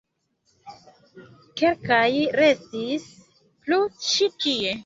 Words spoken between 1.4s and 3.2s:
Kelkaj restis